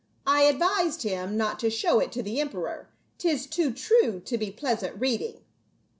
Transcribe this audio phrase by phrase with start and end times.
[0.25, 4.49] I advised him not to show it to the emperor; 'tis too true to be
[4.49, 5.41] pleasant reading."